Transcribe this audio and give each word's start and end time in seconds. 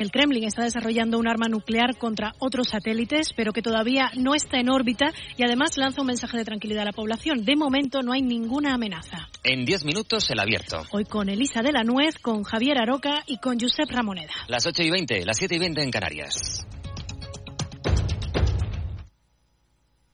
El 0.00 0.10
Kremlin 0.10 0.44
está 0.44 0.62
desarrollando 0.62 1.18
un 1.18 1.28
arma 1.28 1.46
nuclear 1.46 1.98
contra 1.98 2.32
otros 2.38 2.70
satélites, 2.70 3.34
pero 3.36 3.52
que 3.52 3.60
todavía 3.60 4.10
no 4.16 4.34
está 4.34 4.58
en 4.58 4.70
órbita 4.70 5.12
y 5.36 5.42
además 5.42 5.76
lanza 5.76 6.00
un 6.00 6.06
mensaje 6.06 6.38
de 6.38 6.44
tranquilidad 6.46 6.84
a 6.84 6.86
la 6.86 6.92
población. 6.92 7.44
De 7.44 7.54
momento 7.54 8.00
no 8.00 8.14
hay 8.14 8.22
ninguna 8.22 8.72
amenaza. 8.72 9.28
En 9.44 9.66
10 9.66 9.84
minutos 9.84 10.30
el 10.30 10.40
abierto. 10.40 10.84
Hoy 10.92 11.04
con 11.04 11.28
Elisa 11.28 11.60
de 11.60 11.72
la 11.72 11.84
Nuez, 11.84 12.16
con 12.16 12.44
Javier 12.44 12.78
Aroca 12.78 13.24
y 13.26 13.36
con 13.40 13.60
Josep 13.60 13.90
Ramoneda. 13.90 14.32
Las 14.48 14.64
8 14.64 14.82
y 14.84 14.90
20, 14.90 15.26
las 15.26 15.36
7 15.36 15.56
y 15.56 15.58
20 15.58 15.82
en 15.82 15.90
Canarias. 15.90 16.66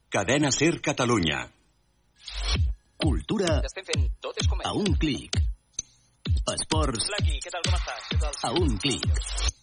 Cadena 0.09 0.51
Ser 0.51 0.81
Catalunya. 0.81 1.53
Cultura 2.97 3.63
a 4.65 4.73
un 4.73 4.95
clic. 4.97 5.31
Esports 6.53 7.09
a 8.43 8.51
un 8.51 8.79
clic. 8.79 9.56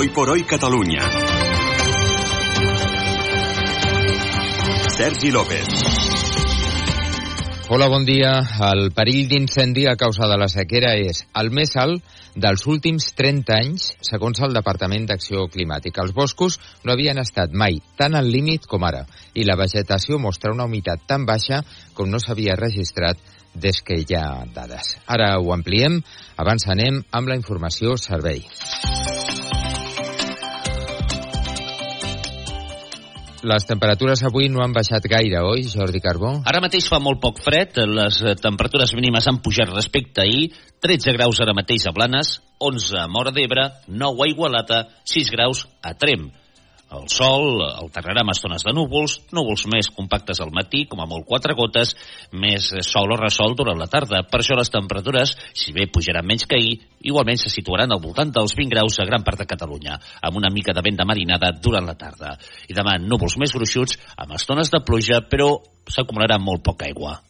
Hoy 0.00 0.08
por 0.08 0.30
hoy 0.30 0.44
Catalunya. 0.44 1.02
Sergi 4.96 5.30
López. 5.30 5.66
Hola, 7.68 7.88
bon 7.92 8.06
dia. 8.08 8.30
El 8.70 8.94
perill 8.96 9.28
d'incendi 9.28 9.84
a 9.90 9.98
causa 10.00 10.24
de 10.24 10.38
la 10.40 10.48
sequera 10.48 10.94
és 10.96 11.20
el 11.36 11.52
més 11.52 11.76
alt 11.76 12.00
dels 12.32 12.64
últims 12.64 13.10
30 13.12 13.58
anys, 13.58 13.90
segons 14.00 14.40
el 14.40 14.56
Departament 14.56 15.04
d'Acció 15.04 15.44
Climàtica. 15.52 16.00
Els 16.00 16.16
boscos 16.16 16.56
no 16.80 16.96
havien 16.96 17.20
estat 17.20 17.52
mai 17.52 17.82
tan 18.00 18.16
al 18.16 18.32
límit 18.32 18.64
com 18.64 18.88
ara, 18.88 19.04
i 19.36 19.44
la 19.44 19.60
vegetació 19.60 20.16
mostra 20.16 20.56
una 20.56 20.64
humitat 20.64 21.04
tan 21.04 21.28
baixa 21.28 21.60
com 21.92 22.08
no 22.08 22.24
s'havia 22.24 22.56
registrat 22.56 23.20
des 23.52 23.84
que 23.84 24.00
hi 24.00 24.16
ha 24.16 24.46
dades. 24.48 24.96
Ara 25.04 25.34
ho 25.36 25.52
ampliem, 25.52 26.00
abans 26.40 26.70
anem 26.72 27.04
amb 27.12 27.28
la 27.28 27.36
informació 27.36 28.00
servei. 28.00 28.46
Les 33.40 33.64
temperatures 33.64 34.20
avui 34.28 34.50
no 34.52 34.60
han 34.60 34.74
baixat 34.76 35.06
gaire, 35.08 35.40
oi, 35.48 35.62
Jordi 35.72 36.02
Carbó? 36.04 36.34
Ara 36.44 36.60
mateix 36.60 36.90
fa 36.92 36.98
molt 37.00 37.22
poc 37.22 37.40
fred, 37.40 37.78
les 37.88 38.18
temperatures 38.42 38.92
mínimes 38.98 39.28
han 39.30 39.40
pujat 39.40 39.72
respecte 39.72 40.20
a 40.20 40.26
ahir, 40.28 40.50
13 40.84 41.14
graus 41.16 41.40
ara 41.40 41.54
mateix 41.56 41.86
a 41.88 41.94
Blanes, 41.96 42.34
11 42.60 43.00
a 43.00 43.06
Mora 43.08 43.32
d'Ebre, 43.32 43.64
9 43.88 44.26
a 44.26 44.28
Igualata, 44.28 44.82
6 45.08 45.32
graus 45.32 45.64
a 45.80 45.94
Trem. 45.96 46.28
El 46.90 47.04
sol 47.06 47.60
alternarà 47.62 48.24
amb 48.24 48.32
estones 48.32 48.64
de 48.66 48.72
núvols, 48.74 49.12
núvols 49.30 49.62
més 49.70 49.88
compactes 49.94 50.40
al 50.42 50.50
matí, 50.50 50.82
com 50.90 50.98
a 50.98 51.06
molt 51.06 51.22
quatre 51.28 51.54
gotes, 51.54 51.92
més 52.34 52.66
sol 52.88 53.14
o 53.14 53.18
ressol 53.20 53.54
durant 53.58 53.78
la 53.78 53.86
tarda. 53.90 54.24
Per 54.26 54.40
això 54.40 54.56
les 54.58 54.72
temperatures, 54.74 55.36
si 55.54 55.70
bé 55.76 55.86
pujaran 55.86 56.26
menys 56.26 56.48
que 56.50 56.58
ahir, 56.58 56.80
igualment 57.06 57.38
se 57.38 57.52
situaran 57.52 57.94
al 57.94 58.02
voltant 58.02 58.32
dels 58.34 58.56
20 58.58 58.74
graus 58.74 58.98
a 58.98 59.06
gran 59.06 59.22
part 59.22 59.38
de 59.38 59.46
Catalunya, 59.46 60.00
amb 60.20 60.40
una 60.42 60.50
mica 60.50 60.74
de 60.74 60.82
vent 60.82 60.98
de 60.98 61.06
marinada 61.06 61.52
durant 61.62 61.86
la 61.86 61.94
tarda. 61.94 62.34
I 62.66 62.74
demà 62.74 62.96
núvols 62.98 63.38
més 63.38 63.54
gruixuts, 63.54 63.94
amb 64.18 64.34
estones 64.34 64.74
de 64.74 64.82
pluja, 64.82 65.22
però 65.30 65.52
s'acumularà 65.86 66.40
molt 66.42 66.66
poca 66.66 66.90
aigua. 66.90 67.20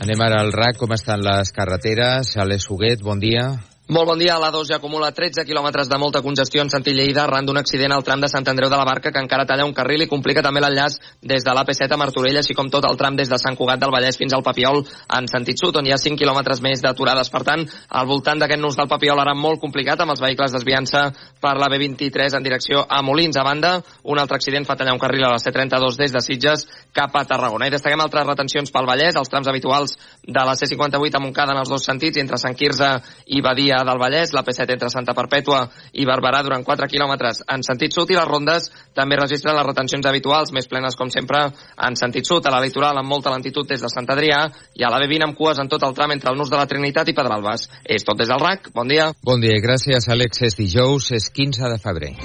Anem 0.00 0.22
ara 0.22 0.38
al 0.44 0.54
RAC, 0.54 0.78
com 0.78 0.94
estan 0.94 1.26
les 1.26 1.50
carreteres? 1.52 2.36
Alex 2.38 2.70
Huguet, 2.70 3.02
bon 3.02 3.18
dia. 3.18 3.50
Molt 3.90 4.06
bon 4.06 4.20
dia. 4.22 4.36
La 4.38 4.52
2 4.54 4.68
ja 4.70 4.76
acumula 4.78 5.08
13 5.10 5.42
quilòmetres 5.42 5.88
de 5.90 5.96
molta 5.98 6.20
congestió 6.22 6.62
en 6.62 6.68
sentit 6.70 6.94
Lleida 6.94 7.24
arran 7.24 7.42
d'un 7.42 7.58
accident 7.58 7.90
al 7.90 8.04
tram 8.06 8.20
de 8.22 8.28
Sant 8.30 8.46
Andreu 8.46 8.68
de 8.70 8.76
la 8.78 8.84
Barca 8.86 9.10
que 9.10 9.18
encara 9.18 9.42
talla 9.48 9.64
un 9.66 9.72
carril 9.74 10.04
i 10.04 10.06
complica 10.06 10.44
també 10.46 10.60
l'enllaç 10.62 11.00
des 11.26 11.42
de 11.42 11.50
l'AP7 11.50 11.96
a 11.96 11.98
Martorell, 11.98 12.38
així 12.38 12.54
com 12.54 12.70
tot 12.70 12.86
el 12.86 12.94
tram 13.00 13.16
des 13.18 13.26
de 13.26 13.38
Sant 13.42 13.58
Cugat 13.58 13.80
del 13.82 13.90
Vallès 13.90 14.14
fins 14.20 14.36
al 14.36 14.44
Papiol 14.46 14.78
en 15.18 15.26
sentit 15.26 15.58
sud, 15.58 15.74
on 15.74 15.88
hi 15.88 15.90
ha 15.90 15.98
5 15.98 16.22
quilòmetres 16.22 16.62
més 16.62 16.84
d'aturades. 16.84 17.32
Per 17.34 17.42
tant, 17.42 17.66
al 17.90 18.06
voltant 18.06 18.38
d'aquest 18.38 18.62
nus 18.62 18.78
del 18.78 18.86
Papiol 18.86 19.18
ara 19.18 19.34
molt 19.34 19.58
complicat 19.58 19.98
amb 19.98 20.14
els 20.14 20.22
vehicles 20.22 20.54
desviant-se 20.54 21.02
per 21.40 21.56
la 21.58 21.68
B23 21.72 22.36
en 22.36 22.44
direcció 22.44 22.84
a 22.88 23.00
Molins. 23.02 23.38
A 23.40 23.44
banda, 23.44 23.78
un 24.04 24.20
altre 24.20 24.36
accident 24.36 24.66
fa 24.68 24.76
tallar 24.76 24.94
un 24.94 25.02
carril 25.02 25.24
a 25.24 25.32
la 25.32 25.40
C32 25.40 25.96
des 25.98 26.12
de 26.12 26.20
Sitges 26.20 26.66
cap 26.92 27.16
a 27.16 27.24
Tarragona. 27.24 27.66
I 27.66 27.74
destaquem 27.74 28.00
altres 28.00 28.26
retencions 28.26 28.70
pel 28.70 28.88
Vallès, 28.88 29.16
els 29.16 29.32
trams 29.32 29.48
habituals 29.48 29.96
de 30.22 30.44
la 30.44 30.54
C58 30.58 31.16
a 31.16 31.22
Montcada 31.24 31.54
en 31.56 31.62
els 31.62 31.72
dos 31.72 31.84
sentits, 31.84 32.20
entre 32.20 32.38
Sant 32.38 32.54
Quirze 32.54 32.90
i 33.26 33.40
Badia 33.40 33.80
del 33.86 34.00
Vallès, 34.00 34.34
la 34.36 34.44
P7 34.44 34.76
entre 34.76 34.90
Santa 34.92 35.14
Perpètua 35.16 35.64
i 35.92 36.06
Barberà 36.08 36.42
durant 36.44 36.64
4 36.66 36.88
quilòmetres 36.90 37.44
en 37.48 37.64
sentit 37.66 37.94
sud 37.96 38.10
i 38.12 38.18
les 38.18 38.28
rondes 38.28 38.68
també 38.94 39.16
registren 39.18 39.56
les 39.56 39.66
retencions 39.66 40.06
habituals, 40.06 40.52
més 40.52 40.68
plenes 40.68 40.96
com 40.98 41.10
sempre 41.10 41.46
en 41.50 41.96
sentit 41.96 42.28
sud, 42.28 42.46
a 42.46 42.52
la 42.52 42.60
litoral 42.62 42.98
amb 42.98 43.08
molta 43.08 43.32
lentitud 43.32 43.68
des 43.68 43.80
de 43.82 43.90
Sant 43.92 44.08
Adrià 44.10 44.42
i 44.76 44.84
a 44.84 44.90
la 44.92 45.00
B20 45.02 45.28
amb 45.28 45.38
cues 45.38 45.60
en 45.62 45.70
tot 45.70 45.82
el 45.86 45.94
tram 45.96 46.12
entre 46.14 46.32
el 46.32 46.38
nus 46.38 46.50
de 46.50 46.58
la 46.58 46.66
Trinitat 46.70 47.08
i 47.08 47.16
Pedralbes. 47.16 47.68
És 47.84 48.04
tot 48.06 48.18
des 48.18 48.28
del 48.28 48.42
RAC, 48.42 48.70
bon 48.74 48.90
dia. 48.90 49.10
Bon 49.24 49.40
dia, 49.40 49.58
gràcies 49.62 50.08
Àlex. 50.10 50.42
És 50.46 50.58
dijous, 50.58 51.10
és 51.16 51.29
15 51.32 51.68
de 51.68 51.78
febrer. 51.78 52.16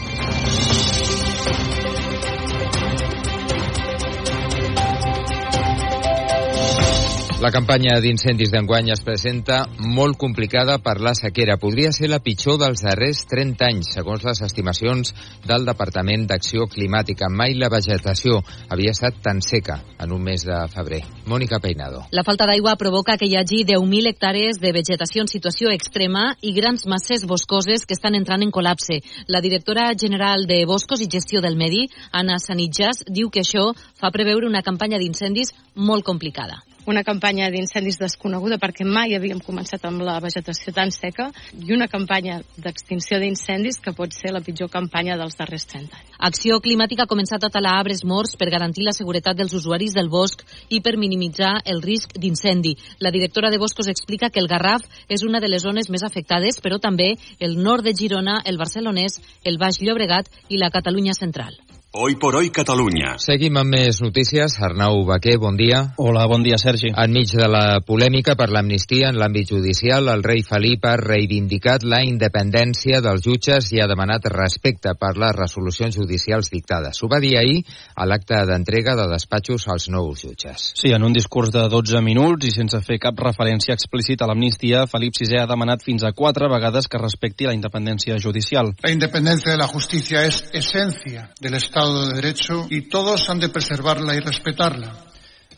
La 7.46 7.52
campanya 7.54 8.00
d'incendis 8.02 8.50
d'enguany 8.50 8.88
es 8.90 9.04
presenta 9.06 9.60
molt 9.78 10.18
complicada 10.18 10.80
per 10.82 10.96
la 11.06 11.12
sequera. 11.14 11.60
Podria 11.62 11.92
ser 11.94 12.08
la 12.10 12.18
pitjor 12.18 12.58
dels 12.58 12.82
darrers 12.82 13.20
30 13.30 13.68
anys, 13.68 13.92
segons 13.94 14.26
les 14.26 14.42
estimacions 14.48 15.14
del 15.46 15.68
Departament 15.68 16.26
d'Acció 16.26 16.66
Climàtica. 16.66 17.30
Mai 17.30 17.54
la 17.54 17.70
vegetació 17.70 18.40
havia 18.74 18.96
estat 18.98 19.22
tan 19.22 19.46
seca 19.46 19.78
en 20.02 20.18
un 20.18 20.26
mes 20.26 20.48
de 20.50 20.58
febrer. 20.74 21.04
Mònica 21.30 21.62
Peinado. 21.62 22.02
La 22.10 22.26
falta 22.26 22.50
d'aigua 22.50 22.74
provoca 22.82 23.20
que 23.22 23.30
hi 23.30 23.38
hagi 23.38 23.62
10.000 23.62 24.16
hectàrees 24.16 24.58
de 24.58 24.74
vegetació 24.74 25.22
en 25.22 25.30
situació 25.30 25.70
extrema 25.70 26.32
i 26.42 26.58
grans 26.58 26.90
masses 26.90 27.30
boscoses 27.30 27.86
que 27.86 27.94
estan 27.94 28.18
entrant 28.18 28.42
en 28.42 28.50
col·lapse. 28.50 29.04
La 29.28 29.46
directora 29.46 29.92
general 29.94 30.50
de 30.50 30.64
Boscos 30.66 31.06
i 31.06 31.14
Gestió 31.14 31.46
del 31.46 31.62
Medi, 31.62 31.92
Anna 32.10 32.42
Sanitjas, 32.42 33.06
diu 33.06 33.30
que 33.30 33.46
això 33.46 33.76
fa 33.94 34.10
preveure 34.10 34.50
una 34.50 34.66
campanya 34.66 34.98
d'incendis 34.98 35.54
molt 35.76 36.10
complicada 36.10 36.64
una 36.86 37.04
campanya 37.04 37.50
d'incendis 37.50 37.98
desconeguda 38.00 38.60
perquè 38.62 38.86
mai 38.86 39.16
havíem 39.16 39.40
començat 39.44 39.86
amb 39.88 40.04
la 40.06 40.20
vegetació 40.24 40.74
tan 40.74 40.92
seca 40.94 41.32
i 41.58 41.74
una 41.74 41.88
campanya 41.92 42.42
d'extinció 42.58 43.20
d'incendis 43.20 43.80
que 43.82 43.94
pot 43.98 44.14
ser 44.14 44.34
la 44.34 44.42
pitjor 44.46 44.70
campanya 44.70 45.18
dels 45.18 45.38
darrers 45.38 45.66
30 45.72 45.98
anys. 45.98 46.16
Acció 46.30 46.60
Climàtica 46.64 47.04
ha 47.04 47.12
començat 47.12 47.44
a 47.44 47.52
talar 47.52 47.76
arbres 47.80 48.04
morts 48.06 48.38
per 48.40 48.50
garantir 48.54 48.86
la 48.86 48.96
seguretat 48.96 49.38
dels 49.38 49.54
usuaris 49.54 49.94
del 49.98 50.10
bosc 50.10 50.46
i 50.70 50.82
per 50.82 50.96
minimitzar 50.98 51.58
el 51.66 51.82
risc 51.82 52.16
d'incendi. 52.18 52.76
La 53.00 53.12
directora 53.12 53.50
de 53.52 53.58
Boscos 53.58 53.90
explica 53.92 54.30
que 54.30 54.40
el 54.40 54.48
Garraf 54.48 54.86
és 55.10 55.24
una 55.24 55.40
de 55.40 55.50
les 55.50 55.64
zones 55.64 55.90
més 55.90 56.04
afectades, 56.04 56.62
però 56.62 56.80
també 56.80 57.16
el 57.40 57.58
nord 57.62 57.84
de 57.84 57.96
Girona, 57.98 58.42
el 58.46 58.58
Barcelonès, 58.58 59.20
el 59.44 59.58
Baix 59.58 59.82
Llobregat 59.82 60.30
i 60.50 60.62
la 60.62 60.72
Catalunya 60.72 61.14
central. 61.14 61.58
Hoy 61.98 62.18
por 62.18 62.36
hoy 62.36 62.50
Catalunya. 62.50 63.14
Seguim 63.24 63.56
amb 63.56 63.72
més 63.72 64.02
notícies. 64.04 64.58
Arnau 64.60 65.06
Baquer, 65.08 65.38
bon 65.40 65.56
dia. 65.56 65.94
Hola, 65.96 66.26
bon 66.28 66.42
dia, 66.44 66.58
Sergi. 66.60 66.90
Enmig 66.92 67.32
de 67.32 67.46
la 67.48 67.80
polèmica 67.88 68.34
per 68.36 68.50
l'amnistia 68.52 69.14
en 69.14 69.16
l'àmbit 69.16 69.54
judicial, 69.54 70.10
el 70.12 70.26
rei 70.26 70.44
Felip 70.44 70.84
ha 70.84 70.98
reivindicat 71.00 71.86
la 71.88 72.02
independència 72.04 73.00
dels 73.00 73.24
jutges 73.24 73.70
i 73.72 73.80
ha 73.80 73.88
demanat 73.88 74.28
respecte 74.34 74.92
per 75.00 75.14
les 75.16 75.32
resolucions 75.38 75.96
judicials 75.96 76.52
dictades. 76.52 77.00
Ho 77.00 77.08
va 77.08 77.22
dir 77.24 77.38
ahir 77.40 77.62
a 77.96 78.10
l'acte 78.12 78.42
d'entrega 78.44 78.98
de 79.00 79.08
despatxos 79.14 79.70
als 79.72 79.88
nous 79.88 80.20
jutges. 80.20 80.74
Sí, 80.76 80.92
en 80.92 81.08
un 81.08 81.16
discurs 81.16 81.54
de 81.56 81.64
12 81.72 82.04
minuts 82.04 82.44
i 82.44 82.52
sense 82.58 82.84
fer 82.84 83.00
cap 83.00 83.24
referència 83.24 83.72
explícita 83.80 84.28
a 84.28 84.34
l'amnistia, 84.34 84.84
Felip 84.92 85.16
VI 85.16 85.46
ha 85.46 85.48
demanat 85.48 85.88
fins 85.88 86.04
a 86.04 86.12
quatre 86.12 86.52
vegades 86.52 86.92
que 86.92 87.00
respecti 87.00 87.48
la 87.48 87.56
independència 87.56 88.20
judicial. 88.20 88.76
La 88.84 88.92
independencia 88.92 89.56
de 89.56 89.64
la 89.64 89.72
justicia 89.72 90.28
es 90.28 90.44
esencia 90.52 91.30
del 91.40 91.56
Estado 91.56 91.85
Estado 91.86 92.08
de 92.08 92.16
Derecho 92.16 92.68
y 92.72 92.82
todos 92.90 93.30
han 93.30 93.40
de 93.40 93.50
preservarla 93.50 94.16
y 94.16 94.20
respetarla. 94.20 94.92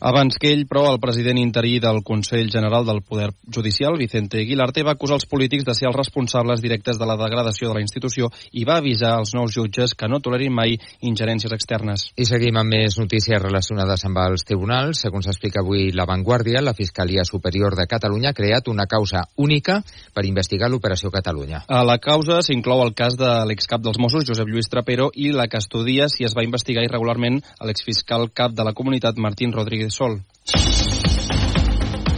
Abans 0.00 0.38
que 0.38 0.52
ell, 0.54 0.66
però, 0.70 0.84
el 0.92 1.00
president 1.02 1.40
interí 1.40 1.78
del 1.82 2.04
Consell 2.06 2.50
General 2.52 2.86
del 2.86 3.02
Poder 3.02 3.32
Judicial, 3.54 3.96
Vicente 3.98 4.38
Aguilarte, 4.38 4.84
va 4.86 4.94
acusar 4.94 5.16
els 5.18 5.26
polítics 5.26 5.64
de 5.66 5.74
ser 5.74 5.88
els 5.88 5.96
responsables 5.96 6.62
directes 6.62 7.00
de 7.00 7.06
la 7.08 7.16
degradació 7.18 7.68
de 7.68 7.74
la 7.74 7.82
institució 7.82 8.28
i 8.52 8.62
va 8.68 8.76
avisar 8.78 9.16
els 9.18 9.34
nous 9.34 9.50
jutges 9.50 9.96
que 9.98 10.06
no 10.06 10.20
tolerin 10.22 10.54
mai 10.54 10.76
ingerències 11.02 11.52
externes. 11.56 12.06
I 12.14 12.28
seguim 12.30 12.60
amb 12.60 12.70
més 12.70 12.98
notícies 13.00 13.42
relacionades 13.42 14.04
amb 14.06 14.22
els 14.22 14.46
tribunals. 14.46 15.02
Segons 15.02 15.26
s'explica 15.26 15.64
avui 15.64 15.90
La 15.90 16.06
Vanguardia, 16.06 16.62
la 16.62 16.76
Fiscalia 16.78 17.26
Superior 17.26 17.74
de 17.74 17.88
Catalunya 17.90 18.30
ha 18.30 18.38
creat 18.38 18.70
una 18.70 18.86
causa 18.86 19.24
única 19.36 19.80
per 20.14 20.26
investigar 20.30 20.70
l'Operació 20.70 21.10
Catalunya. 21.10 21.64
A 21.66 21.82
la 21.82 21.98
causa 21.98 22.38
s'inclou 22.46 22.84
el 22.86 22.94
cas 22.94 23.18
de 23.18 23.32
l'excap 23.50 23.82
dels 23.82 23.98
Mossos, 23.98 24.28
Josep 24.30 24.46
Lluís 24.46 24.70
Trapero, 24.70 25.10
i 25.14 25.32
la 25.34 25.48
que 25.50 25.58
estudia 25.58 26.06
si 26.08 26.22
es 26.28 26.38
va 26.38 26.46
investigar 26.46 26.86
irregularment 26.86 27.42
l'exfiscal 27.66 28.30
cap 28.30 28.54
de 28.54 28.62
la 28.62 28.76
comunitat, 28.78 29.18
Martín 29.18 29.52
Rodríguez 29.52 29.87
Sol. 29.90 30.20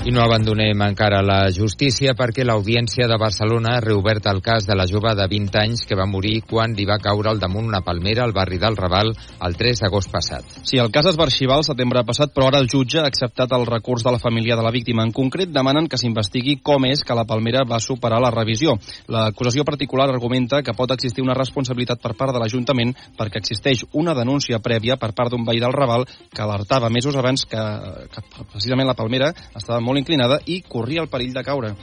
I 0.01 0.13
no 0.17 0.23
abandonem 0.25 0.81
encara 0.81 1.19
la 1.21 1.51
justícia 1.53 2.15
perquè 2.17 2.41
l'Audiència 2.49 3.05
de 3.05 3.19
Barcelona 3.21 3.75
ha 3.77 3.81
reobert 3.85 4.25
el 4.31 4.39
cas 4.41 4.65
de 4.65 4.73
la 4.73 4.87
jove 4.89 5.11
de 5.13 5.27
20 5.29 5.59
anys 5.61 5.83
que 5.85 5.99
va 5.99 6.07
morir 6.09 6.39
quan 6.49 6.73
li 6.73 6.87
va 6.89 6.97
caure 6.97 7.29
al 7.29 7.41
damunt 7.43 7.67
una 7.69 7.83
palmera 7.85 8.23
al 8.25 8.33
barri 8.33 8.57
del 8.57 8.79
Raval 8.81 9.13
el 9.13 9.57
3 9.61 9.83
d'agost 9.85 10.09
passat. 10.09 10.55
Sí, 10.65 10.79
el 10.81 10.89
cas 10.89 11.05
es 11.11 11.19
va 11.21 11.27
arxivar 11.27 11.59
el 11.61 11.67
setembre 11.69 12.01
passat, 12.09 12.33
però 12.33 12.49
ara 12.49 12.63
el 12.65 12.71
jutge 12.73 12.97
ha 13.03 13.05
acceptat 13.11 13.53
el 13.53 13.67
recurs 13.69 14.01
de 14.07 14.15
la 14.15 14.23
família 14.23 14.57
de 14.57 14.65
la 14.65 14.73
víctima. 14.73 15.05
En 15.05 15.13
concret, 15.13 15.53
demanen 15.53 15.85
que 15.85 16.01
s'investigui 16.01 16.57
com 16.65 16.89
és 16.89 17.05
que 17.05 17.19
la 17.19 17.27
palmera 17.29 17.67
va 17.69 17.83
superar 17.85 18.23
la 18.25 18.33
revisió. 18.33 18.79
L'acusació 19.13 19.69
particular 19.69 20.09
argumenta 20.09 20.63
que 20.65 20.73
pot 20.73 20.97
existir 20.97 21.21
una 21.21 21.37
responsabilitat 21.37 22.01
per 22.01 22.15
part 22.17 22.33
de 22.33 22.41
l'Ajuntament 22.41 22.97
perquè 23.21 23.45
existeix 23.45 23.85
una 23.93 24.17
denúncia 24.17 24.63
prèvia 24.65 24.97
per 24.97 25.13
part 25.13 25.37
d'un 25.37 25.45
veí 25.45 25.61
del 25.61 25.77
Raval 25.77 26.09
que 26.09 26.41
alertava 26.41 26.89
mesos 26.89 27.21
abans 27.21 27.45
que, 27.45 27.69
que 28.09 28.27
precisament 28.49 28.89
la 28.89 28.97
palmera 28.97 29.35
estava 29.53 29.81
molt 29.81 29.90
inclinada 29.99 30.39
i 30.47 30.61
corria 30.63 31.03
el 31.03 31.09
perill 31.09 31.35
de 31.35 31.45
caure. 31.47 31.75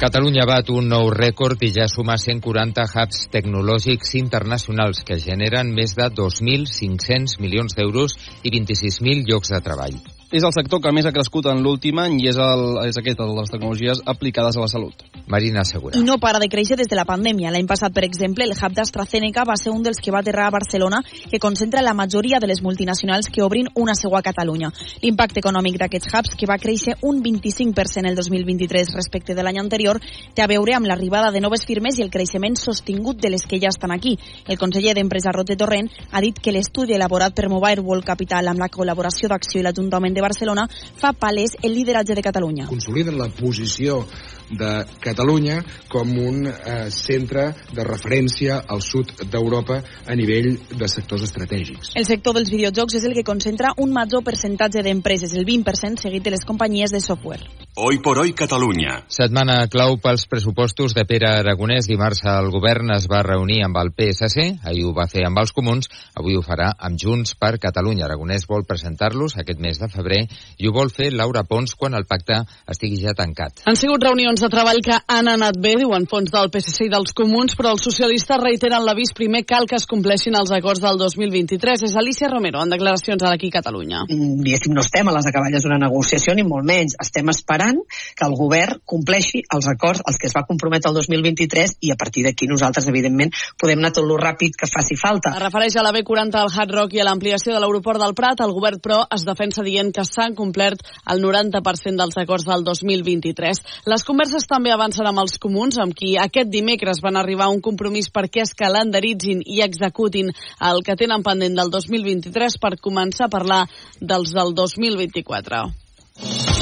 Catalunya 0.00 0.44
bat 0.44 0.68
un 0.74 0.90
nou 0.90 1.06
rècord 1.14 1.62
i 1.62 1.70
ja 1.72 1.86
suma 1.88 2.16
140 2.20 2.82
hubs 2.84 3.22
tecnològics 3.32 4.16
internacionals 4.18 5.04
que 5.06 5.20
generen 5.22 5.70
més 5.76 5.94
de 5.94 6.10
2.500 6.10 7.38
milions 7.40 7.78
d'euros 7.78 8.18
i 8.42 8.52
26.000 8.52 9.24
llocs 9.30 9.54
de 9.54 9.62
treball. 9.64 9.96
És 10.32 10.42
el 10.42 10.52
sector 10.56 10.80
que 10.82 10.92
més 10.92 11.06
ha 11.06 11.12
crescut 11.12 11.46
en 11.50 11.60
l'últim 11.62 11.98
any 12.02 12.20
i 12.22 12.28
és, 12.30 12.38
el, 12.40 12.64
és 12.88 12.96
aquest, 13.00 13.20
el 13.20 13.34
de 13.34 13.42
les 13.42 13.52
tecnologies 13.52 14.00
aplicades 14.06 14.56
a 14.56 14.64
la 14.64 14.70
salut. 14.70 15.04
Marina 15.26 15.64
Segura. 15.64 15.96
I 15.98 16.02
no 16.04 16.18
para 16.18 16.38
de 16.38 16.48
créixer 16.52 16.76
des 16.76 16.88
de 16.88 16.96
la 16.96 17.06
pandèmia. 17.08 17.50
L'any 17.52 17.66
passat, 17.66 17.92
per 17.94 18.04
exemple, 18.04 18.44
el 18.44 18.52
hub 18.52 18.74
d'AstraZeneca 18.76 19.44
va 19.48 19.56
ser 19.56 19.72
un 19.72 19.82
dels 19.82 20.00
que 20.00 20.12
va 20.12 20.20
aterrar 20.20 20.48
a 20.48 20.52
Barcelona, 20.52 21.00
que 21.30 21.40
concentra 21.40 21.82
la 21.82 21.94
majoria 21.94 22.40
de 22.40 22.48
les 22.50 22.62
multinacionals 22.62 23.30
que 23.32 23.42
obrin 23.42 23.68
una 23.74 23.94
seua 23.94 24.18
a 24.20 24.26
Catalunya. 24.26 24.70
L'impacte 25.02 25.40
econòmic 25.40 25.78
d'aquests 25.80 26.12
hubs, 26.12 26.34
que 26.36 26.48
va 26.50 26.58
créixer 26.60 26.96
un 27.02 27.22
25% 27.24 28.08
el 28.08 28.16
2023 28.16 28.94
respecte 28.94 29.34
de 29.34 29.42
l'any 29.42 29.58
anterior, 29.60 30.00
té 30.34 30.44
a 30.44 30.50
veure 30.50 30.76
amb 30.76 30.88
l'arribada 30.90 31.32
de 31.32 31.40
noves 31.40 31.64
firmes 31.64 31.98
i 31.98 32.04
el 32.04 32.12
creixement 32.12 32.56
sostingut 32.60 33.20
de 33.20 33.32
les 33.32 33.46
que 33.46 33.60
ja 33.60 33.72
estan 33.72 33.92
aquí. 33.92 34.18
El 34.46 34.58
conseller 34.58 34.94
d'Empresa 34.94 35.32
Rote 35.32 35.56
Torrent 35.56 35.88
ha 36.12 36.20
dit 36.20 36.38
que 36.38 36.52
l'estudi 36.52 36.94
elaborat 36.94 37.34
per 37.34 37.48
Mobile 37.48 37.80
World 37.80 38.04
Capital 38.04 38.48
amb 38.48 38.60
la 38.60 38.68
col·laboració 38.68 39.30
d'Acció 39.32 39.62
i 39.62 39.64
l'Ajuntament 39.64 40.13
de 40.14 40.22
Barcelona 40.24 40.68
fa 40.70 41.12
palès 41.12 41.56
el 41.62 41.74
lideratge 41.74 42.14
de 42.14 42.22
Catalunya. 42.22 42.68
Consoliden 42.70 43.18
la 43.18 43.28
posició 43.28 44.04
de 44.50 44.84
Catalunya 45.00 45.60
com 45.88 46.10
un 46.20 46.46
eh, 46.46 46.90
centre 46.94 47.50
de 47.72 47.84
referència 47.86 48.60
al 48.68 48.82
sud 48.84 49.12
d'Europa 49.30 49.80
a 50.06 50.16
nivell 50.18 50.54
de 50.70 50.88
sectors 50.88 51.26
estratègics. 51.26 51.94
El 51.98 52.08
sector 52.08 52.36
dels 52.38 52.52
videojocs 52.52 53.00
és 53.00 53.08
el 53.08 53.16
que 53.16 53.26
concentra 53.26 53.74
un 53.78 53.92
major 53.92 54.24
percentatge 54.24 54.84
d'empreses, 54.84 55.34
el 55.34 55.46
20% 55.48 56.06
seguit 56.06 56.24
de 56.24 56.36
les 56.36 56.44
companyies 56.44 56.92
de 56.92 57.00
software. 57.00 57.63
Hoy 57.76 57.98
por 57.98 58.20
hoy 58.20 58.32
Catalunya. 58.34 59.02
Setmana 59.10 59.66
clau 59.66 59.96
pels 59.98 60.28
pressupostos 60.30 60.92
de 60.94 61.02
Pere 61.10 61.26
Aragonès. 61.26 61.88
Dimarts 61.90 62.20
el 62.30 62.52
govern 62.54 62.92
es 62.94 63.08
va 63.10 63.24
reunir 63.26 63.64
amb 63.66 63.80
el 63.80 63.88
PSC, 63.90 64.44
ahir 64.62 64.84
ho 64.86 64.92
va 64.94 65.08
fer 65.10 65.24
amb 65.26 65.40
els 65.42 65.50
comuns, 65.50 65.88
avui 66.14 66.36
ho 66.38 66.42
farà 66.46 66.68
amb 66.78 66.94
Junts 67.02 67.34
per 67.34 67.58
Catalunya. 67.58 68.04
Aragonès 68.06 68.46
vol 68.46 68.62
presentar-los 68.62 69.34
aquest 69.42 69.58
mes 69.58 69.80
de 69.82 69.88
febrer 69.90 70.20
i 70.62 70.68
ho 70.68 70.72
vol 70.76 70.92
fer 70.94 71.08
Laura 71.10 71.42
Pons 71.42 71.74
quan 71.74 71.98
el 71.98 72.06
pacte 72.06 72.36
estigui 72.70 73.00
ja 73.02 73.16
tancat. 73.18 73.64
Han 73.66 73.74
sigut 73.74 74.06
reunions 74.06 74.46
de 74.46 74.52
treball 74.54 74.78
que 74.78 75.00
han 75.08 75.32
anat 75.34 75.58
bé, 75.58 75.74
diuen 75.82 76.06
fons 76.06 76.30
del 76.30 76.52
PSC 76.54 76.86
i 76.86 76.94
dels 76.94 77.10
comuns, 77.10 77.58
però 77.58 77.74
els 77.74 77.82
socialistes 77.82 78.38
reiteren 78.38 78.86
l'avís 78.86 79.10
primer 79.18 79.42
cal 79.42 79.66
que 79.66 79.80
es 79.80 79.88
compleixin 79.90 80.38
els 80.38 80.54
acords 80.54 80.84
del 80.84 81.02
2023. 81.02 81.88
És 81.90 81.98
Alicia 81.98 82.30
Romero, 82.30 82.62
en 82.62 82.70
declaracions 82.70 83.26
a 83.26 83.34
l'Aquí 83.34 83.50
Catalunya. 83.50 84.06
Diguéssim, 84.14 84.78
no 84.78 84.86
estem 84.86 85.10
a 85.10 85.18
les 85.18 85.26
acaballes 85.26 85.66
d'una 85.66 85.82
negociació, 85.88 86.38
ni 86.38 86.46
molt 86.46 86.70
menys. 86.70 86.94
Estem 87.02 87.34
esperant 87.34 87.63
que 87.72 88.26
el 88.26 88.36
govern 88.38 88.80
compleixi 88.84 89.42
els 89.54 89.68
acords 89.70 90.02
als 90.04 90.18
que 90.20 90.28
es 90.28 90.36
va 90.36 90.44
comprometre 90.48 90.90
el 90.90 90.98
2023 90.98 91.78
i 91.86 91.92
a 91.94 91.98
partir 92.00 92.24
d'aquí 92.26 92.48
nosaltres, 92.50 92.88
evidentment, 92.90 93.32
podem 93.60 93.80
anar 93.80 93.94
tot 93.96 94.06
lo 94.06 94.18
ràpid 94.20 94.58
que 94.58 94.68
faci 94.70 94.98
falta. 95.00 95.34
Es 95.34 95.42
refereix 95.42 95.76
a 95.76 95.84
la 95.86 95.92
B40 95.94 96.40
al 96.40 96.52
Hard 96.52 96.74
Rock 96.76 96.94
i 96.94 97.02
a 97.02 97.08
l'ampliació 97.08 97.54
de 97.54 97.62
l'aeroport 97.62 98.02
del 98.02 98.16
Prat. 98.18 98.42
El 98.44 98.54
govern, 98.56 98.80
però, 98.84 99.02
es 99.14 99.24
defensa 99.26 99.64
dient 99.66 99.92
que 99.94 100.04
s'han 100.04 100.36
complert 100.38 100.84
el 101.10 101.22
90% 101.24 102.00
dels 102.00 102.18
acords 102.20 102.46
del 102.48 102.64
2023. 102.66 103.62
Les 103.90 104.06
converses 104.06 104.48
també 104.50 104.74
avancen 104.74 105.08
amb 105.08 105.24
els 105.24 105.38
comuns, 105.42 105.78
amb 105.80 105.96
qui 105.96 106.14
aquest 106.20 106.50
dimecres 106.52 107.02
van 107.04 107.18
arribar 107.20 107.48
a 107.48 107.54
un 107.54 107.62
compromís 107.64 108.10
perquè 108.14 108.44
es 108.44 108.54
calendaritzin 108.58 109.42
i 109.44 109.62
executin 109.64 110.32
el 110.60 110.82
que 110.84 110.98
tenen 111.00 111.24
pendent 111.26 111.56
del 111.58 111.72
2023 111.72 112.58
per 112.60 112.76
començar 112.80 113.28
a 113.28 113.32
parlar 113.32 113.64
dels 114.00 114.34
del 114.34 114.54
2024. 114.54 116.53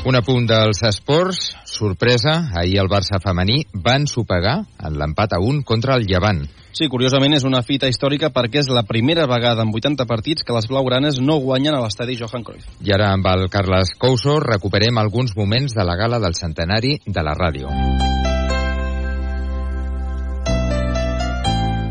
Un 0.00 0.16
apunt 0.16 0.46
dels 0.48 0.78
esports, 0.88 1.50
sorpresa, 1.68 2.48
ahir 2.56 2.78
el 2.80 2.88
Barça 2.88 3.18
femení 3.20 3.66
van 3.84 4.06
sopegar 4.08 4.54
en 4.80 4.96
l'empat 4.96 5.34
a 5.36 5.40
un 5.44 5.60
contra 5.60 5.98
el 5.98 6.06
Llevant. 6.08 6.40
Sí, 6.72 6.88
curiosament 6.88 7.36
és 7.36 7.44
una 7.44 7.60
fita 7.66 7.90
històrica 7.90 8.30
perquè 8.32 8.62
és 8.62 8.70
la 8.72 8.86
primera 8.88 9.26
vegada 9.28 9.66
en 9.66 9.74
80 9.76 10.06
partits 10.08 10.46
que 10.46 10.56
les 10.56 10.70
blaugranes 10.70 11.20
no 11.20 11.36
guanyen 11.44 11.76
a 11.76 11.82
l'estadi 11.84 12.16
Johan 12.16 12.46
Cruyff. 12.46 12.64
I 12.80 12.94
ara 12.96 13.10
amb 13.12 13.28
el 13.28 13.50
Carles 13.52 13.92
Couso 14.00 14.38
recuperem 14.40 14.96
alguns 14.96 15.36
moments 15.36 15.76
de 15.76 15.84
la 15.84 15.98
gala 16.00 16.22
del 16.22 16.38
centenari 16.38 16.96
de 17.04 17.26
la 17.26 17.36
ràdio. 17.36 17.68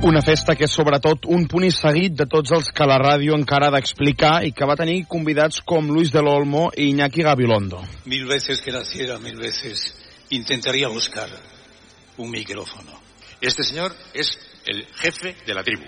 Una 0.02 0.22
festa 0.24 0.54
que 0.56 0.64
és 0.64 0.72
sobretot 0.72 1.26
un 1.28 1.42
punt 1.52 1.66
i 1.68 1.74
seguit 1.76 2.14
de 2.16 2.24
tots 2.32 2.54
els 2.56 2.70
que 2.72 2.86
la 2.88 2.96
ràdio 3.02 3.36
encara 3.36 3.68
ha 3.68 3.74
d'explicar 3.74 4.46
i 4.48 4.54
que 4.56 4.68
va 4.70 4.78
tenir 4.80 5.02
convidats 5.12 5.60
com 5.68 5.90
Luis 5.92 6.14
del 6.14 6.30
Olmo 6.32 6.70
i 6.72 6.86
Iñaki 6.94 7.26
Gabilondo. 7.28 7.82
Mil 8.06 8.24
veces 8.26 8.62
que 8.62 8.72
naciera, 8.72 9.20
mil 9.20 9.36
veces 9.36 9.94
intentaría 10.30 10.88
buscar 10.88 11.28
un 12.16 12.32
micrófono. 12.32 12.96
Este 13.42 13.64
señor 13.64 13.94
es 14.14 14.40
el 14.66 14.86
jefe 14.96 15.36
de 15.46 15.54
la 15.54 15.64
tribu 15.64 15.84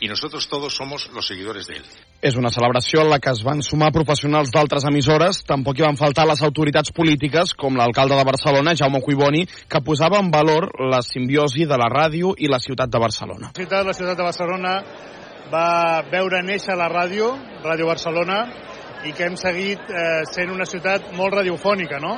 y 0.00 0.08
nosotros 0.08 0.48
todos 0.48 0.74
somos 0.74 1.08
los 1.14 1.24
seguidores 1.24 1.68
de 1.68 1.76
él. 1.76 1.84
És 2.24 2.38
una 2.40 2.48
celebració 2.48 3.02
en 3.02 3.10
la 3.12 3.18
que 3.20 3.28
es 3.34 3.42
van 3.44 3.58
sumar 3.60 3.90
professionals 3.92 4.48
d'altres 4.52 4.86
emissores, 4.88 5.42
tampoc 5.44 5.76
hi 5.76 5.84
van 5.84 5.98
faltar 6.00 6.24
les 6.24 6.40
autoritats 6.46 6.94
polítiques, 6.96 7.52
com 7.52 7.76
l'alcalde 7.76 8.16
de 8.16 8.24
Barcelona, 8.24 8.72
Jaume 8.80 9.02
Cuiboni, 9.04 9.42
que 9.68 9.82
posava 9.84 10.22
en 10.24 10.30
valor 10.32 10.70
la 10.88 11.02
simbiosi 11.04 11.66
de 11.68 11.76
la 11.76 11.90
ràdio 11.92 12.32
i 12.40 12.48
la 12.48 12.62
ciutat 12.64 12.88
de 12.88 13.02
Barcelona. 13.02 13.50
La 13.52 13.60
ciutat, 13.60 13.84
la 13.84 13.96
ciutat 13.98 14.16
de 14.16 14.28
Barcelona 14.30 14.72
va 15.52 15.68
veure 16.08 16.40
néixer 16.48 16.78
la 16.80 16.88
ràdio, 16.88 17.28
Ràdio 17.60 17.92
Barcelona, 17.92 18.40
i 19.04 19.12
que 19.12 19.28
hem 19.28 19.36
seguit 19.36 19.84
eh, 19.92 20.24
sent 20.32 20.48
una 20.48 20.64
ciutat 20.64 21.12
molt 21.20 21.36
radiofònica, 21.42 22.00
no? 22.00 22.16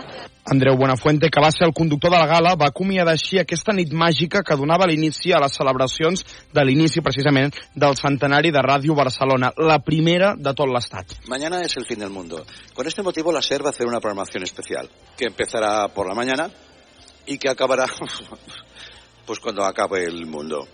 Andreu 0.49 0.77
Buenafuente, 0.77 1.29
que 1.29 1.41
va 1.41 1.51
ser 1.51 1.67
el 1.67 1.75
conductor 1.75 2.13
de 2.13 2.19
la 2.19 2.27
gala, 2.27 2.55
va 2.55 2.69
acomiadar 2.71 3.17
així 3.17 3.41
aquesta 3.41 3.73
nit 3.75 3.91
màgica 3.91 4.45
que 4.47 4.57
donava 4.57 4.87
l'inici 4.87 5.33
a 5.35 5.41
les 5.43 5.57
celebracions 5.59 6.23
de 6.55 6.65
l'inici, 6.65 7.03
precisament, 7.03 7.51
del 7.75 7.97
centenari 7.99 8.53
de 8.55 8.63
Ràdio 8.63 8.95
Barcelona, 8.95 9.51
la 9.59 9.81
primera 9.83 10.37
de 10.39 10.53
tot 10.55 10.71
l'Estat. 10.71 11.17
Mañana 11.27 11.63
es 11.63 11.77
el 11.77 11.87
fin 11.87 11.99
del 11.99 12.11
mundo. 12.15 12.45
Con 12.75 12.87
este 12.87 13.03
motivo 13.03 13.33
la 13.33 13.43
SER 13.43 13.65
va 13.65 13.71
a 13.71 13.75
hacer 13.75 13.89
una 13.89 13.99
programación 13.99 14.45
especial, 14.45 14.89
que 15.17 15.27
empezará 15.27 15.89
por 15.89 16.07
la 16.07 16.15
mañana 16.15 16.49
y 17.27 17.39
que 17.39 17.49
acabará 17.49 17.87
pues 19.27 19.41
cuando 19.41 19.65
acabe 19.65 20.05
el 20.05 20.27
mundo. 20.27 20.69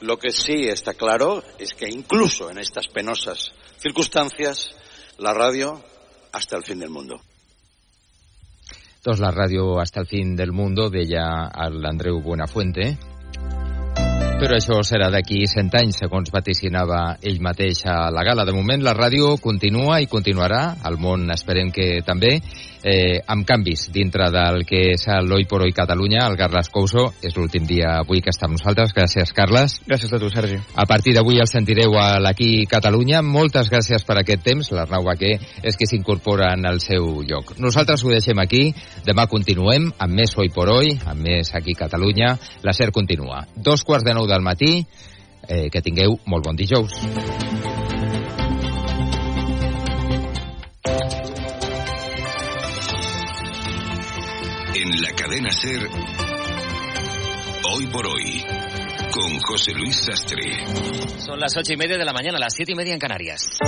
Lo 0.00 0.18
que 0.18 0.32
sí 0.32 0.66
está 0.66 0.94
claro 0.94 1.44
es 1.60 1.74
que 1.74 1.88
incluso 1.88 2.50
en 2.50 2.58
estas 2.58 2.88
penosas 2.88 3.52
circunstancias, 3.78 4.74
la 5.18 5.32
radio 5.32 5.80
hasta 6.32 6.56
el 6.56 6.64
fin 6.64 6.80
del 6.80 6.90
mundo. 6.90 7.20
Doncs 9.04 9.20
la 9.20 9.28
ràdio 9.34 9.74
hasta 9.82 10.00
el 10.00 10.06
fin 10.08 10.30
del 10.36 10.52
mundo, 10.56 10.88
deia 10.88 11.24
l'Andreu 11.68 12.22
Buenafuente. 12.24 13.13
Però 14.34 14.56
això 14.58 14.80
serà 14.82 15.06
d'aquí 15.14 15.44
100 15.46 15.76
anys, 15.78 16.00
segons 16.02 16.32
vaticinava 16.34 17.16
ell 17.22 17.38
mateix 17.40 17.84
a 17.86 18.10
la 18.10 18.24
gala. 18.26 18.44
De 18.44 18.52
moment, 18.52 18.82
la 18.82 18.96
ràdio 18.96 19.36
continua 19.40 20.00
i 20.02 20.10
continuarà, 20.10 20.62
al 20.82 20.98
món 20.98 21.30
esperem 21.32 21.70
que 21.72 21.88
també, 22.04 22.40
eh, 22.84 23.22
amb 23.26 23.46
canvis 23.48 23.88
dintre 23.92 24.28
del 24.30 24.62
que 24.68 24.92
és 24.92 25.06
l'Oi 25.24 25.46
por 25.48 25.64
Oi 25.64 25.72
Catalunya. 25.72 26.26
El 26.28 26.36
Carles 26.36 26.68
Couso 26.68 27.06
és 27.22 27.34
l'últim 27.36 27.66
dia 27.66 27.96
avui 28.02 28.20
que 28.20 28.30
està 28.30 28.46
amb 28.46 28.58
nosaltres. 28.58 28.92
Gràcies, 28.94 29.32
Carles. 29.32 29.80
Gràcies 29.88 30.12
a 30.12 30.20
tu, 30.20 30.28
Sergi. 30.30 30.58
A 30.76 30.84
partir 30.86 31.14
d'avui 31.16 31.40
el 31.40 31.48
sentireu 31.48 31.96
a 31.98 32.20
l'Aquí 32.20 32.66
Catalunya. 32.70 33.22
Moltes 33.22 33.70
gràcies 33.72 34.04
per 34.04 34.18
aquest 34.20 34.44
temps. 34.44 34.70
L'Arnau 34.76 35.04
Baquer 35.08 35.38
és 35.62 35.76
que 35.76 35.88
s'incorpora 35.88 36.52
en 36.54 36.66
el 36.68 36.80
seu 36.84 37.22
lloc. 37.24 37.56
Nosaltres 37.58 38.04
ho 38.04 38.12
deixem 38.12 38.38
aquí. 38.38 38.74
Demà 39.06 39.26
continuem 39.32 39.90
amb 39.98 40.12
més 40.12 40.36
Oi 40.36 40.52
por 40.52 40.70
Oi, 40.74 40.98
amb 41.06 41.24
més 41.24 41.54
Aquí 41.54 41.74
Catalunya. 41.74 42.36
La 42.62 42.76
SER 42.76 42.92
continua. 42.92 43.46
Dos 43.56 43.84
quarts 43.84 44.04
de 44.04 44.14
nou 44.14 44.23
del 44.26 44.42
matí. 44.42 44.86
Eh, 45.46 45.68
que 45.68 45.82
tingueu 45.84 46.16
molt 46.24 46.46
bon 46.46 46.56
dijous. 46.56 46.92
En 54.74 55.02
la 55.02 55.12
cadena 55.12 55.50
Ser, 55.52 55.82
hoy 57.74 57.86
por 57.88 58.06
hoy, 58.06 58.42
con 59.12 59.38
José 59.40 59.72
Luis 59.72 59.96
Sastre. 59.96 60.64
Son 61.18 61.38
las 61.38 61.54
ocho 61.58 61.74
y 61.74 61.76
media 61.76 61.98
de 61.98 62.04
la 62.04 62.12
mañana, 62.14 62.38
las 62.38 62.54
siete 62.54 62.72
y 62.72 62.74
media 62.74 62.94
en 62.94 62.98
Canarias. 62.98 63.58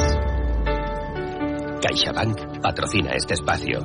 CaixaBank 1.83 2.61
patrocina 2.63 3.13
este 3.13 3.35
espacio. 3.35 3.83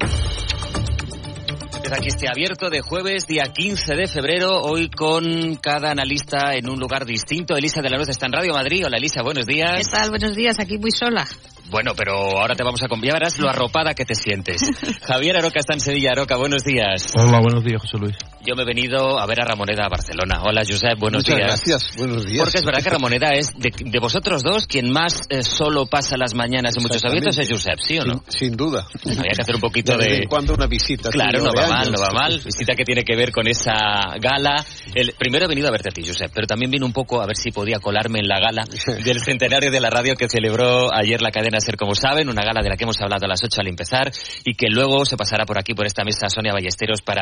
Empieza 1.91 2.07
aquí 2.07 2.23
este 2.23 2.27
abierto 2.29 2.69
de 2.69 2.79
jueves, 2.79 3.27
día 3.27 3.43
15 3.51 3.95
de 3.95 4.07
febrero, 4.07 4.61
hoy 4.61 4.89
con 4.89 5.55
cada 5.55 5.91
analista 5.91 6.53
en 6.53 6.69
un 6.69 6.79
lugar 6.79 7.05
distinto. 7.05 7.53
Elisa 7.57 7.81
de 7.81 7.89
la 7.89 7.97
Luz 7.97 8.07
está 8.07 8.27
en 8.27 8.31
Radio 8.31 8.53
Madrid. 8.53 8.85
Hola 8.85 8.95
Elisa, 8.97 9.21
buenos 9.23 9.45
días. 9.45 9.75
¿Qué 9.75 9.91
tal? 9.91 10.09
Buenos 10.09 10.33
días, 10.33 10.57
aquí 10.59 10.77
muy 10.77 10.91
sola. 10.91 11.27
Bueno, 11.71 11.93
pero 11.95 12.13
ahora 12.37 12.53
te 12.53 12.65
vamos 12.65 12.83
a 12.83 12.89
conviar, 12.89 13.13
verás 13.13 13.39
lo 13.39 13.49
arropada 13.49 13.93
que 13.93 14.03
te 14.03 14.13
sientes. 14.13 14.61
Javier 15.03 15.37
Aroca 15.37 15.59
está 15.59 15.73
en 15.73 15.79
Sevilla. 15.79 16.11
Aroca, 16.11 16.35
buenos 16.35 16.65
días. 16.65 17.13
Hola, 17.15 17.39
buenos 17.39 17.63
días, 17.63 17.81
José 17.81 17.97
Luis. 17.97 18.17
Yo 18.45 18.55
me 18.55 18.63
he 18.63 18.65
venido 18.65 19.17
a 19.17 19.25
ver 19.25 19.41
a 19.41 19.45
Ramoneda 19.45 19.85
a 19.85 19.89
Barcelona. 19.89 20.41
Hola, 20.43 20.63
Josep, 20.67 20.99
buenos 20.99 21.19
Muchas 21.23 21.37
días. 21.37 21.47
gracias, 21.47 21.97
buenos 21.97 22.25
días. 22.25 22.39
Porque 22.43 22.57
es 22.57 22.65
verdad 22.65 22.83
que 22.83 22.89
Ramoneda 22.89 23.29
es 23.35 23.53
de, 23.57 23.71
de 23.85 23.99
vosotros 23.99 24.43
dos 24.43 24.67
quien 24.67 24.91
más 24.91 25.21
eh, 25.29 25.43
solo 25.43 25.85
pasa 25.85 26.17
las 26.17 26.33
mañanas 26.33 26.75
en 26.75 26.83
muchos 26.83 27.05
abiertos 27.05 27.37
es 27.37 27.49
Josep, 27.49 27.79
¿sí 27.79 27.99
o 27.99 28.03
no? 28.03 28.23
Sin, 28.27 28.49
sin 28.49 28.57
duda. 28.57 28.85
Había 29.05 29.31
que 29.31 29.41
hacer 29.41 29.55
un 29.55 29.61
poquito 29.61 29.97
de... 29.97 30.05
de... 30.07 30.27
cuando 30.27 30.53
una 30.53 30.67
visita. 30.67 31.09
Claro, 31.09 31.39
no 31.39 31.51
va 31.55 31.67
mal, 31.69 31.91
no 31.91 32.01
va 32.01 32.09
mal. 32.13 32.41
Visita 32.43 32.73
que 32.75 32.83
tiene 32.83 33.03
que 33.03 33.15
ver 33.15 33.31
con 33.31 33.47
esa 33.47 33.71
gala. 34.19 34.65
El, 34.93 35.13
primero 35.17 35.45
he 35.45 35.47
venido 35.47 35.69
a 35.69 35.71
verte 35.71 35.89
a 35.89 35.93
ti, 35.93 36.03
Josep, 36.05 36.31
pero 36.33 36.47
también 36.47 36.69
vine 36.69 36.85
un 36.85 36.93
poco 36.93 37.21
a 37.21 37.27
ver 37.27 37.37
si 37.37 37.51
podía 37.51 37.79
colarme 37.79 38.19
en 38.19 38.27
la 38.27 38.41
gala 38.41 38.63
del 39.05 39.21
centenario 39.21 39.71
de 39.71 39.79
la 39.79 39.89
radio 39.89 40.15
que 40.15 40.27
celebró 40.27 40.93
ayer 40.93 41.21
la 41.21 41.31
cadena 41.31 41.60
Ser, 41.61 41.77
como 41.77 41.93
saben, 41.95 42.29
una 42.29 42.43
gala 42.43 42.61
de 42.61 42.69
la 42.69 42.75
que 42.75 42.83
hemos 42.83 42.99
hablado 43.01 43.25
a 43.25 43.29
las 43.29 43.43
8 43.43 43.61
al 43.61 43.67
empezar 43.67 44.11
y 44.43 44.55
que 44.55 44.67
luego 44.69 45.05
se 45.05 45.17
pasará 45.17 45.45
por 45.45 45.59
aquí, 45.59 45.73
por 45.73 45.85
esta 45.85 46.03
mesa, 46.03 46.29
Sonia 46.29 46.53
Ballesteros, 46.53 47.01
para 47.01 47.19